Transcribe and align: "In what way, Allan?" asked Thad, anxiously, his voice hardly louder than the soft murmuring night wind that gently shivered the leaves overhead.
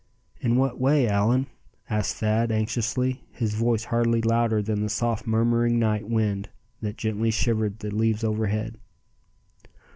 "In 0.39 0.55
what 0.55 0.79
way, 0.79 1.07
Allan?" 1.07 1.45
asked 1.87 2.15
Thad, 2.15 2.51
anxiously, 2.51 3.23
his 3.31 3.53
voice 3.53 3.83
hardly 3.83 4.19
louder 4.19 4.59
than 4.63 4.81
the 4.81 4.89
soft 4.89 5.27
murmuring 5.27 5.77
night 5.77 6.09
wind 6.09 6.49
that 6.81 6.97
gently 6.97 7.29
shivered 7.29 7.77
the 7.77 7.93
leaves 7.93 8.23
overhead. 8.23 8.79